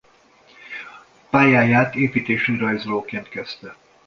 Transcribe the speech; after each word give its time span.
Pályáját 1.29 1.95
építési 1.95 2.57
rajzolóként 2.57 3.29
kezdte. 3.29 3.75